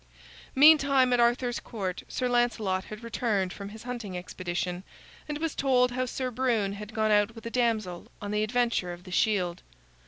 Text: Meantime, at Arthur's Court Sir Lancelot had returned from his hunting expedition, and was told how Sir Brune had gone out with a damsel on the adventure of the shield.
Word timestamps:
Meantime, 0.55 1.13
at 1.13 1.19
Arthur's 1.19 1.59
Court 1.59 2.01
Sir 2.07 2.27
Lancelot 2.27 2.85
had 2.85 3.03
returned 3.03 3.53
from 3.53 3.69
his 3.69 3.83
hunting 3.83 4.17
expedition, 4.17 4.81
and 5.29 5.37
was 5.37 5.53
told 5.53 5.91
how 5.91 6.07
Sir 6.07 6.31
Brune 6.31 6.73
had 6.73 6.95
gone 6.95 7.11
out 7.11 7.35
with 7.35 7.45
a 7.45 7.51
damsel 7.51 8.07
on 8.19 8.31
the 8.31 8.41
adventure 8.41 8.93
of 8.93 9.03
the 9.03 9.11
shield. 9.11 9.61